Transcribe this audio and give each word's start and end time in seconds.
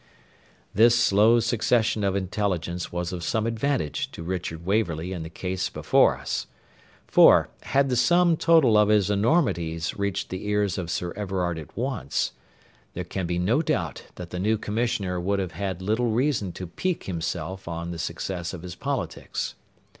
This 0.73 0.97
slow 0.99 1.39
succession 1.39 2.03
of 2.03 2.15
intelligence 2.15 2.91
was 2.91 3.13
of 3.13 3.23
some 3.23 3.45
advantage 3.45 4.09
to 4.13 4.23
Richard 4.23 4.65
Waverley 4.65 5.13
in 5.13 5.21
the 5.21 5.29
case 5.29 5.69
before 5.69 6.17
us; 6.17 6.47
for, 7.05 7.49
had 7.61 7.89
the 7.89 7.95
sum 7.95 8.35
total 8.35 8.77
of 8.77 8.89
his 8.89 9.11
enormities 9.11 9.95
reached 9.99 10.29
the 10.29 10.47
ears 10.47 10.79
of 10.79 10.89
Sir 10.89 11.13
Everard 11.15 11.59
at 11.59 11.77
once, 11.77 12.31
there 12.95 13.03
can 13.03 13.27
be 13.27 13.37
no 13.37 13.61
doubt 13.61 14.05
that 14.15 14.31
the 14.31 14.39
new 14.39 14.57
commissioner 14.57 15.19
would 15.21 15.37
have 15.37 15.51
had 15.51 15.83
little 15.83 16.09
reason 16.09 16.51
to 16.53 16.65
pique 16.65 17.03
himself 17.03 17.67
on 17.67 17.91
the 17.91 17.99
success 17.99 18.55
of 18.55 18.63
his 18.63 18.73
politics. 18.73 19.53